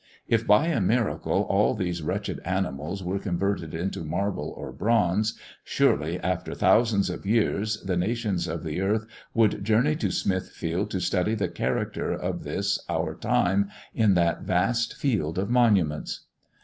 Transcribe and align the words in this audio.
If 0.27 0.47
by 0.47 0.65
a 0.69 0.81
miracle 0.81 1.43
all 1.43 1.75
these 1.75 2.01
wretched 2.01 2.39
animals 2.43 3.03
were 3.03 3.19
converted 3.19 3.75
into 3.75 4.03
marble 4.03 4.51
or 4.57 4.71
bronze, 4.71 5.37
surely 5.63 6.19
after 6.21 6.55
thousands 6.55 7.07
of 7.11 7.23
years, 7.23 7.79
the 7.83 7.95
nations 7.95 8.47
of 8.47 8.63
the 8.63 8.81
earth 8.81 9.05
would 9.35 9.63
journey 9.63 9.95
to 9.97 10.09
Smithfield 10.09 10.89
to 10.89 10.99
study 10.99 11.35
the 11.35 11.49
character 11.49 12.11
of 12.11 12.43
this 12.43 12.79
our 12.89 13.13
time 13.13 13.69
in 13.93 14.15
that 14.15 14.41
vast 14.41 14.95
field 14.95 15.37
of 15.37 15.51
monuments. 15.51 16.25